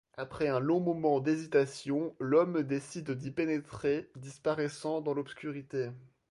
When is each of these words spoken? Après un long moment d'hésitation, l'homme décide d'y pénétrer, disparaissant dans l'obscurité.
Après 0.17 0.47
un 0.47 0.59
long 0.59 0.79
moment 0.79 1.19
d'hésitation, 1.19 2.15
l'homme 2.19 2.63
décide 2.63 3.11
d'y 3.11 3.29
pénétrer, 3.29 4.09
disparaissant 4.15 4.99
dans 4.99 5.13
l'obscurité. 5.13 5.91